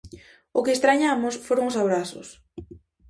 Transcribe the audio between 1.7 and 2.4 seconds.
os abrazos.